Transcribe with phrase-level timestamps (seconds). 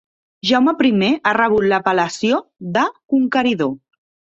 [0.51, 2.43] Jaume primer ha rebut l'apel·lació
[2.79, 3.77] de "Conqueridor".